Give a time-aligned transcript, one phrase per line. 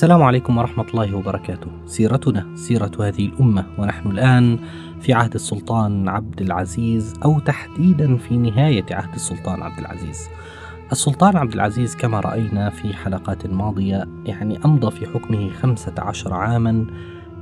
[0.00, 1.66] السلام عليكم ورحمة الله وبركاته.
[1.86, 4.58] سيرتنا سيرة هذه الأمة ونحن الآن
[5.00, 10.28] في عهد السلطان عبد العزيز أو تحديدا في نهاية عهد السلطان عبد العزيز.
[10.92, 16.86] السلطان عبد العزيز كما رأينا في حلقات ماضية يعني أمضى في حكمه 15 عاما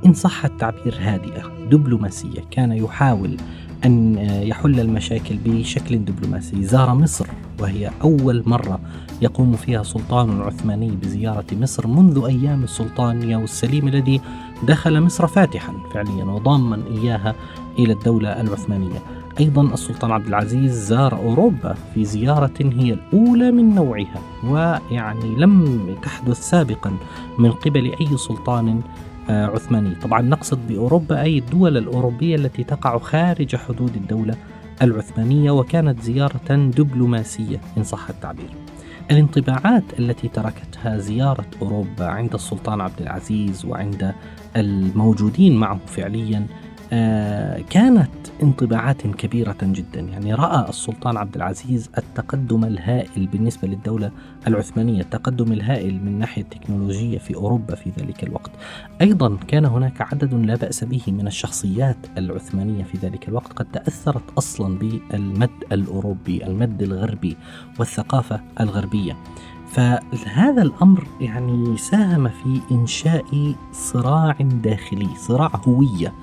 [0.05, 3.37] إن صح التعبير هادئة دبلوماسية كان يحاول
[3.85, 6.63] أن يحل المشاكل بشكل دبلوماسي.
[6.63, 7.27] زار مصر
[7.59, 8.79] وهي أول مرة
[9.21, 14.21] يقوم فيها سلطان عثماني بزيارة مصر منذ أيام السلطان ياو السليم الذي
[14.63, 17.35] دخل مصر فاتحا فعليا وضاما إياها
[17.79, 18.99] إلى الدولة العثمانية.
[19.39, 26.49] أيضا السلطان عبد العزيز زار أوروبا في زيارة هي الأولى من نوعها ويعني لم تحدث
[26.49, 26.91] سابقا
[27.37, 33.55] من قبل أي سلطان آه، عثماني طبعا نقصد بأوروبا أي الدول الأوروبية التي تقع خارج
[33.55, 34.35] حدود الدولة
[34.81, 38.49] العثمانية وكانت زيارة دبلوماسية إن صح التعبير.
[39.11, 44.13] الانطباعات التي تركتها زيارة أوروبا عند السلطان عبد العزيز وعند
[44.55, 46.45] الموجودين معه فعليا
[46.93, 48.09] آه، كانت
[48.43, 49.99] انطباعات كبيرة جدا.
[49.99, 54.11] يعني رأى السلطان عبد العزيز التقدم الهائل بالنسبة للدولة
[54.47, 58.51] العثمانية التقدم الهائل من ناحية التكنولوجية في أوروبا في ذلك الوقت.
[59.01, 64.23] أيضا كان هناك عدد لا بأس به من الشخصيات العثمانية في ذلك الوقت قد تأثرت
[64.37, 67.37] أصلا بالمد الأوروبي المد الغربي
[67.79, 69.17] والثقافة الغربية.
[69.67, 76.13] فهذا الأمر يعني ساهم في إنشاء صراع داخلي، صراع هوية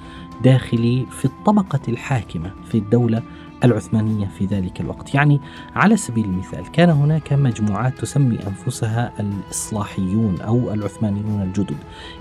[0.45, 3.23] داخلي في الطبقة الحاكمة في الدولة
[3.65, 5.15] العثمانية في ذلك الوقت.
[5.15, 5.41] يعني
[5.75, 11.77] على سبيل المثال كان هناك مجموعات تسمي أنفسها الإصلاحيون أو العثمانيون الجدد.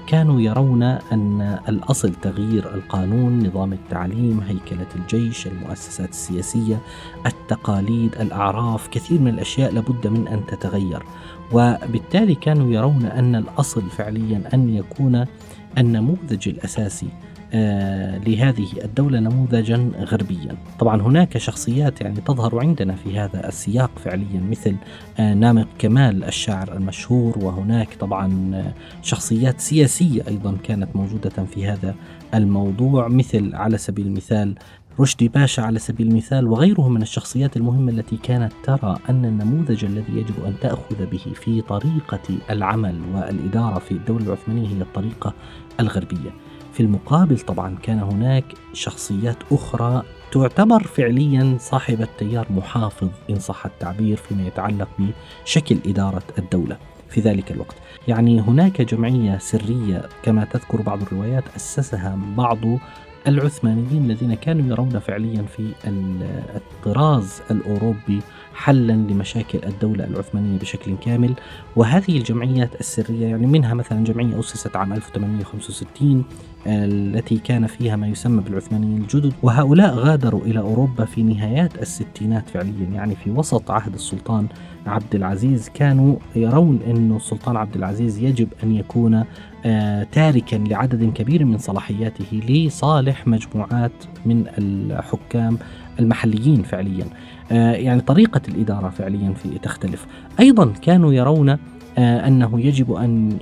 [0.08, 6.80] كانوا يرون أن الأصل تغيير القانون نظام التعليم هيكلة الجيش المؤسسات السياسية
[7.26, 11.04] التقاليد الأعراف كثير من الأشياء لابد من أن تتغير.
[11.52, 15.26] وبالتالي كانوا يرون أن الأصل فعليا أن يكون
[15.78, 17.08] النموذج الأساسي
[18.28, 20.58] لهذه الدولة نموذجا غربيا.
[20.80, 24.76] طبعا هناك شخصيات يعني تظهر عندنا في هذا السياق فعليا مثل
[25.20, 31.96] آه، نامق كمال الشاعر المشهور وهناك طبعا آه، شخصيات سياسية أيضا كانت موجودة في هذا
[32.34, 34.56] الموضوع مثل على سبيل المثال
[35.00, 40.14] رشدي باشا على سبيل المثال وغيره من الشخصيات المهمة التي كانت ترى أن النموذج الذي
[40.14, 42.20] يجب أن تأخذ به في طريقة
[42.50, 45.34] العمل والإدارة في الدولة العثمانية هي الطريقة
[45.80, 46.45] الغربية.
[46.76, 54.18] في المقابل طبعا كان هناك شخصيات أخرى تعتبر فعليا صاحبة تيار محافظ إن صح التعبير
[54.18, 56.78] فيما يتعلق بشكل إدارة الدولة
[57.10, 57.76] في ذلك الوقت.
[58.08, 62.60] يعني هناك جمعية سرية كما تذكر بعض الروايات أسسها بعض
[63.28, 65.72] العثمانيين الذين كانوا يرون فعليا في
[66.56, 68.22] الطراز الأوروبي
[68.56, 71.34] حلا لمشاكل الدولة العثمانية بشكل كامل.
[71.76, 76.24] وهذه الجمعيات السرية يعني منها مثلا جمعية أسست عام 1865
[76.68, 79.34] التي كان فيها ما يسمى بالعثمانيين الجدد.
[79.44, 84.48] وهؤلاء غادروا إلى أوروبا في نهايات الستينات فعليا يعني في وسط عهد السلطان
[84.88, 85.70] عبد العزيز.
[85.70, 89.24] كانوا يرون أن السلطان عبد العزيز يجب أن يكون
[89.66, 93.92] آه، تاركا لعدد كبير من صلاحياته لصالح مجموعات
[94.26, 95.58] من الحكام
[96.00, 97.06] المحليين فعليا.
[97.52, 100.06] آه، يعني طريقة الإدارة فعليا في تختلف.
[100.40, 101.50] أيضا كانوا يرون
[101.98, 103.38] آه، أنه يجب أن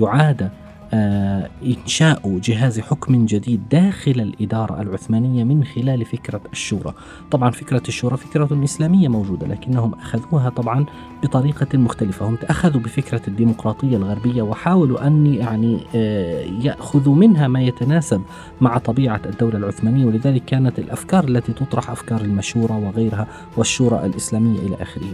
[0.00, 0.50] يعاد آه،
[0.92, 6.94] إنشاء جهاز حكم جديد داخل الإدارة العثمانية من خلال فكرة الشورى.
[7.30, 10.86] طبعا فكرة الشورى فكرة إسلامية موجودة لكنهم أخذوها طبعا
[11.22, 12.28] بطريقة مختلفة.
[12.28, 18.22] هم أخذوا بفكرة الديمقراطية الغربية وحاولوا أن يعني آه، يأخذوا منها ما يتناسب
[18.60, 24.76] مع طبيعة الدولة العثمانية ولذلك كانت الأفكار التي تطرح أفكار المشورة وغيرها والشورى الإسلامية إلى
[24.80, 25.12] آخره.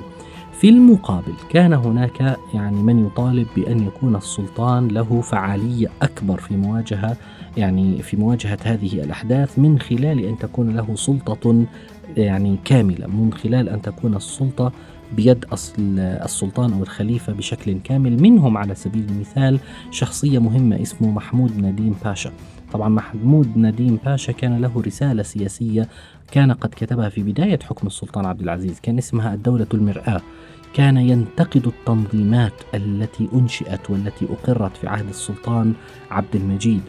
[0.63, 7.17] في المقابل كان هناك يعني من يطالب بأن يكون السلطان له فعالية أكبر في مواجهة
[7.57, 11.65] يعني في مواجهة هذه الأحداث من خلال أن تكون له سلطة
[12.17, 14.73] يعني كاملة من خلال أن تكون السلطة
[15.17, 15.45] بيد
[15.99, 18.23] السلطان أو الخليفة بشكل كامل.
[18.23, 19.59] منهم على سبيل المثال
[19.91, 22.33] شخصية مهمة اسمه محمود نديم باشا.
[22.73, 25.89] طبعا محمود نديم باشا كان له رسالة سياسية
[26.31, 30.21] كان قد كتبها في بداية حكم السلطان عبد العزيز كان اسمها الدولة المرآة.
[30.75, 35.75] كان ينتقد التنظيمات التي أنشئت والتي أقرت في عهد السلطان
[36.11, 36.83] عبد المجيد.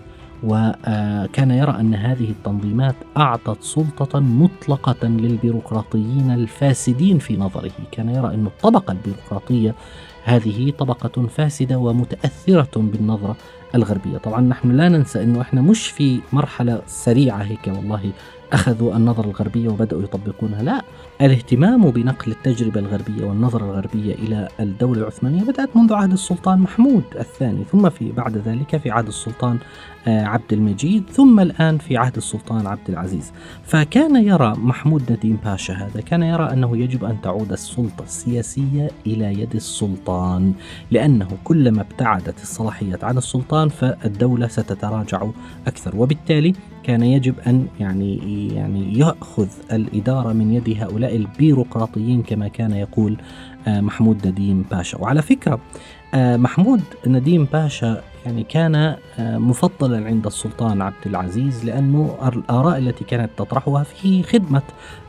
[0.43, 7.71] وكان يرى أن هذه التنظيمات أعطت سلطة مطلقة للبيروقراطيين الفاسدين في نظره.
[7.91, 9.75] كان يرى أن الطبقة البيروقراطية
[10.23, 13.35] هذه طبقة فاسدة ومتأثرة بالنظرة.
[13.75, 14.17] الغربية.
[14.17, 18.11] طبعا نحن لا ننسى أنه إحنا مش في مرحلة سريعة هيك والله
[18.53, 20.81] أخذوا النظرة الغربية وبدأوا يطبقونها لا.
[21.21, 27.63] الاهتمام بنقل التجربة الغربية والنظرة الغربية إلى الدولة العثمانية بدأت منذ عهد السلطان محمود الثاني
[27.71, 29.57] ثم في بعد ذلك في عهد السلطان
[30.07, 33.31] آه، عبد المجيد ثم الآن في عهد السلطان عبد العزيز.
[33.63, 39.41] فكان يرى محمود نديم باشا هذا كان يرى أنه يجب أن تعود السلطة السياسية إلى
[39.41, 40.53] يد السلطان
[40.91, 45.27] لأنه كلما ابتعدت الصلاحيات عن السلطان فالدولة ستتراجع
[45.67, 45.95] أكثر.
[45.95, 48.17] وبالتالي كان يجب أن يعني
[48.55, 53.17] يعني يأخذ الإدارة من يد هؤلاء البيروقراطيين كما كان يقول
[53.67, 54.97] آه، محمود نديم باشا.
[54.97, 55.59] وعلى فكرة
[56.13, 58.97] آه، محمود نديم باشا يعني كان آه،
[59.37, 64.61] مفضلا عند السلطان عبد العزيز لأنه الآراء التي كانت تطرحها في خدمة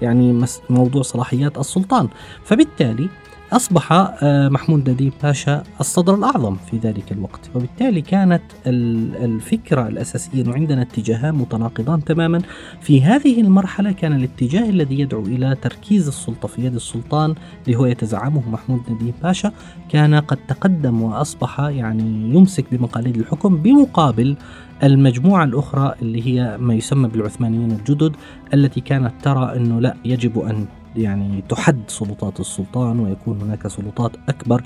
[0.02, 2.08] يعني موضوع صلاحيات السلطان.
[2.44, 3.08] فبالتالي
[3.54, 7.50] أصبح آه، محمود نديم باشا الصدر الأعظم في ذلك الوقت.
[7.54, 12.42] وبالتالي كانت الفكرة الأساسية أنه عندنا اتجاهان متناقضان تماما.
[12.80, 17.34] في هذه المرحلة كان الاتجاه الذي يدعو إلى تركيز السلطة في يد السلطان
[17.66, 19.52] اللي هو يتزعمه محمود نديم باشا.
[19.88, 24.36] كان قد تقدم وأصبح يعني يمسك بمقاليد الحكم بمقابل
[24.82, 28.16] المجموعة الأخرى اللي هي ما يسمى بالعثمانيين الجدد
[28.54, 34.62] التي كانت ترى أنه لا يجب أن يعني تحد سلطات السلطان ويكون هناك سلطات أكبر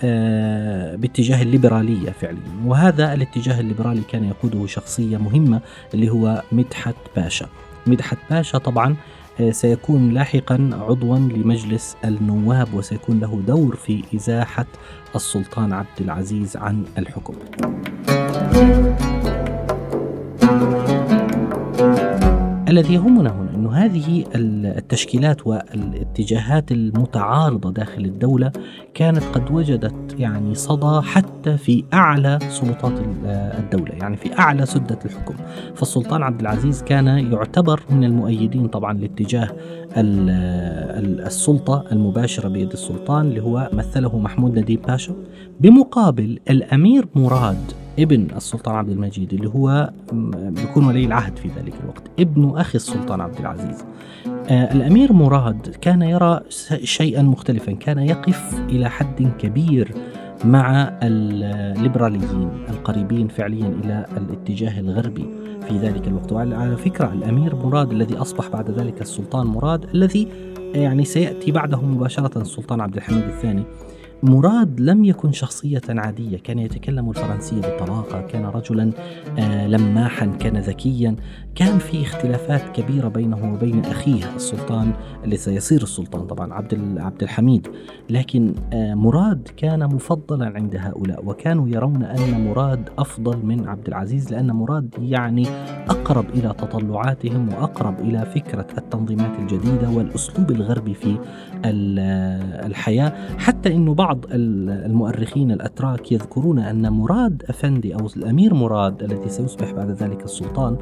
[0.00, 0.96] آه،
[1.42, 5.60] الليبرالية فعليا وهذا الاتجاه الليبرالي كان يقوده شخصية مهمة
[5.94, 7.46] اللي هو مدحت باشا
[7.86, 8.96] مدحت باشا طبعا
[9.40, 14.66] آه، سيكون لاحقا عضوا لمجلس النواب وسيكون له دور في إزاحة
[15.16, 17.34] السلطان عبد العزيز عن الحكم.
[22.68, 28.52] الذي يهمنا هنا أن هذه التشكيلات والاتجاهات المتعارضة داخل الدولة
[28.94, 32.92] كانت قد وجدت يعني صدى حتى في أعلى سلطات
[33.58, 35.34] الدولة يعني في أعلى سدة الحكم.
[35.74, 39.48] فالسلطان عبد العزيز كان يعتبر من المؤيدين طبعا لاتجاه
[41.26, 45.14] السلطة المباشرة بيد السلطان اللي هو مثله محمود نديم باشا.
[45.60, 49.90] بمقابل الأمير مراد ابن السلطان عبد المجيد اللي هو
[50.32, 53.84] بيكون ولي العهد في ذلك الوقت ابن أخي السلطان عبد العزيز.
[54.26, 56.40] آه الأمير مراد كان يرى
[56.82, 59.94] شيئا مختلفا كان يقف إلى حد كبير
[60.44, 65.26] مع الليبراليين القريبين فعليا إلى الاتجاه الغربي
[65.68, 66.32] في ذلك الوقت.
[66.32, 70.28] وعلى فكرة الأمير مراد الذي أصبح بعد ذلك السلطان مراد الذي
[70.74, 73.62] يعني سيأتي بعده مباشرة السلطان عبد الحميد الثاني.
[74.22, 76.38] مراد لم يكن شخصية عادية.
[76.38, 78.92] كان يتكلم الفرنسية بطلاقة كان رجلا
[79.38, 81.16] آه، لماحا كان ذكيا.
[81.54, 84.92] كان في اختلافات كبيرة بينه وبين أخيه السلطان
[85.24, 87.68] اللي سيصير السلطان طبعا عبد عبد الحميد.
[88.10, 94.32] لكن آه، مراد كان مفضلا عند هؤلاء وكانوا يرون أن مراد أفضل من عبد العزيز
[94.32, 95.46] لأن مراد يعني
[95.88, 101.16] أقرب إلى تطلعاتهم وأقرب إلى فكرة التنظيمات الجديدة والأسلوب الغربي في
[102.66, 103.12] الحياة.
[103.38, 109.90] حتى أنه بعض المؤرخين الأتراك يذكرون أن مراد أفندي أو الأمير مراد الذي سيصبح بعد
[109.90, 110.76] ذلك السلطان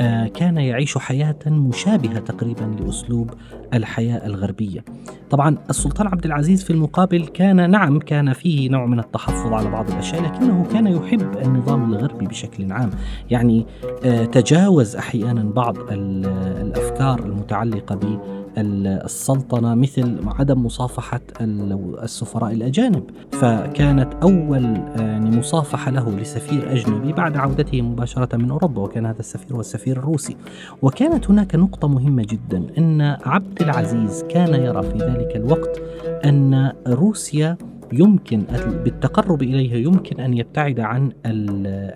[0.00, 3.30] آه، كان يعيش حياة مشابهة تقريبا لأسلوب
[3.74, 4.84] الحياة الغربية.
[5.30, 9.90] طبعا السلطان عبد العزيز في المقابل كان نعم كان فيه نوع من التحفظ على بعض
[9.90, 12.90] الأشياء لكنه كان يحب النظام الغربي بشكل عام.
[13.30, 13.66] يعني
[14.04, 18.18] آه، تجاوز أحيانا بعض الأفكار المتعلقة ب
[18.58, 23.04] السلطنة مثل عدم مصافحة السفراء الأجانب.
[23.32, 24.64] فكانت أول
[24.96, 29.96] يعني مصافحة له لسفير أجنبي بعد عودته مباشرة من أوروبا وكان هذا السفير هو السفير
[29.96, 30.36] الروسي.
[30.82, 35.80] وكانت هناك نقطة مهمة جدا أن عبد العزيز كان يرى في ذلك الوقت
[36.24, 37.56] أن روسيا
[37.92, 38.44] يمكن
[38.84, 41.12] بالتقرب إليها يمكن أن يبتعد عن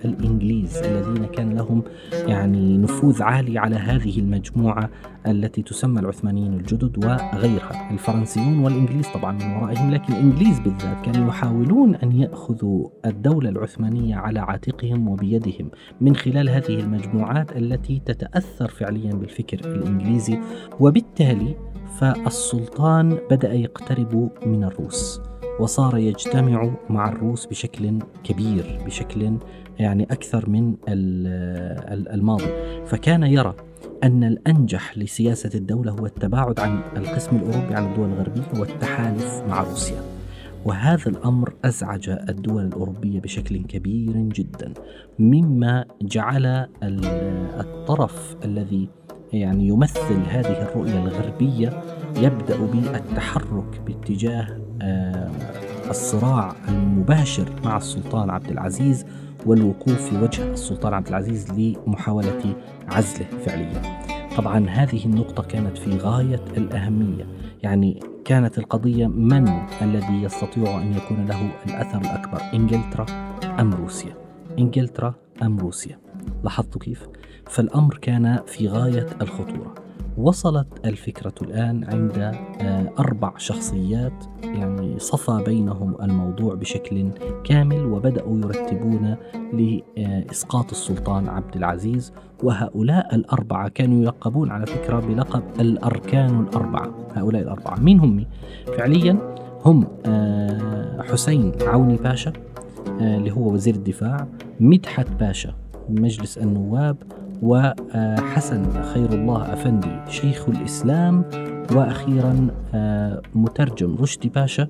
[0.04, 1.82] الإنجليز الذين كان لهم
[2.26, 4.90] يعني نفوذ عالي على هذه المجموعة
[5.26, 7.90] التي تسمى العثمانيين الجدد وغيرها.
[7.90, 14.40] الفرنسيون والإنجليز طبعا من ورائهم لكن الإنجليز بالذات كانوا يحاولون أن يأخذوا الدولة العثمانية على
[14.40, 20.38] عاتقهم وبيدهم من خلال هذه المجموعات التي تتأثر فعليا بالفكر الإنجليزي.
[20.80, 21.56] وبالتالي
[21.98, 25.20] فالسلطان بدأ يقترب من الروس.
[25.60, 29.36] وصار يجتمع مع الروس بشكل كبير بشكل
[29.78, 30.76] يعني أكثر من
[31.88, 32.50] الماضي.
[32.86, 33.54] فكان يرى
[34.04, 40.00] أن الأنجح لسياسة الدولة هو التباعد عن القسم الأوروبي عن الدول الغربية والتحالف مع روسيا.
[40.64, 44.72] وهذا الأمر أزعج الدول الأوروبية بشكل كبير جدا
[45.18, 46.66] مما جعل
[47.60, 48.88] الطرف الذي
[49.32, 54.46] يعني يمثل هذه الرؤية يبدأ بالتحرك باتجاه
[54.82, 55.30] آه،
[55.90, 59.06] الصراع المباشر مع السلطان عبد العزيز
[59.46, 62.56] والوقوف في وجه السلطان عبد العزيز لمحاولة
[62.88, 63.82] عزله فعليا.
[64.36, 67.26] طبعا هذه النقطة كانت في غاية الأهمية،
[67.62, 69.48] يعني كانت القضية من
[69.82, 73.06] الذي يستطيع أن يكون له الأثر الأكبر إنجلترا
[73.60, 74.14] أم روسيا؟
[74.58, 75.98] إنجلترا أم روسيا؟
[76.44, 77.06] لاحظتوا كيف؟
[77.46, 79.85] فالأمر كان في غاية الخطورة.
[80.18, 82.18] وصلت الفكرة الآن عند
[82.60, 87.10] آه، أربع شخصيات يعني صفى بينهم الموضوع بشكل
[87.44, 89.16] كامل وبدأوا يرتبون
[89.52, 97.80] لإسقاط السلطان عبد العزيز وهؤلاء الأربعة كانوا يلقبون على فكرة بلقب الأركان الأربعة هؤلاء الأربعة
[97.80, 98.26] مين هم؟
[98.66, 102.32] فعليا هم آه، حسين عوني باشا
[103.00, 104.28] آه، اللي هو وزير الدفاع
[104.60, 105.54] مدحت باشا
[105.88, 106.96] مجلس النواب
[107.42, 111.24] وحسن خير الله أفندي شيخ الإسلام.
[111.74, 114.68] وأخيرا آه، مترجم رشدي باشا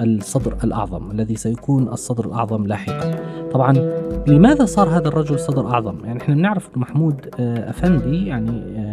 [0.00, 3.14] الصدر الأعظم الذي سيكون الصدر الأعظم لاحقا.
[3.52, 3.72] طبعا
[4.26, 8.89] لماذا صار هذا الرجل صدر أعظم؟ يعني إحنا نعرف محمود آه، أفندي يعني آه،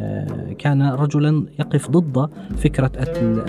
[0.57, 2.91] كان رجلا يقف ضد فكرة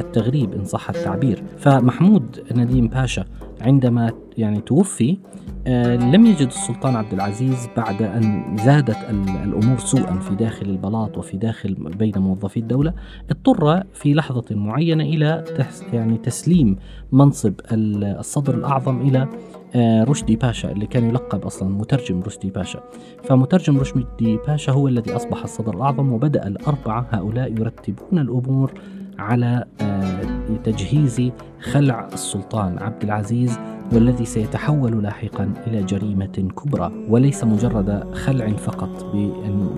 [0.00, 1.42] التغريب إن صح التعبير.
[1.58, 3.24] فمحمود نديم باشا
[3.60, 5.18] عندما يعني توفي
[5.66, 8.96] آه، لم يجد السلطان عبد العزيز بعد أن زادت
[9.44, 12.92] الأمور سوءا في داخل البلاط وفي داخل بين موظفي الدولة.
[13.30, 15.44] اضطر في لحظة معينة إلى
[15.92, 16.76] يعني تسليم
[17.12, 19.28] منصب الصدر الأعظم إلى
[19.76, 22.80] رشدي باشا اللي كان يلقب أصلا مترجم رشدي باشا
[23.22, 28.72] فمترجم رشدي باشا هو الذي أصبح الصدر الأعظم وبدأ الأربعة هؤلاء يرتبون الأمور
[29.18, 30.22] على آه،
[30.64, 33.58] تجهيز خلع السلطان عبد العزيز
[33.92, 39.04] والذي سيتحول لاحقا إلى جريمة كبرى وليس مجرد خلع فقط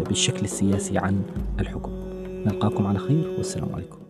[0.08, 1.22] بالشكل السياسي عن
[1.60, 1.92] الحكم.
[2.46, 4.09] نلقاكم على خير والسلام عليكم.